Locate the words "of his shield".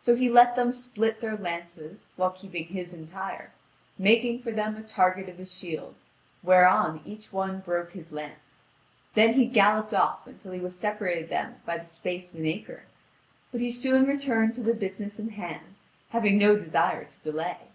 5.28-5.94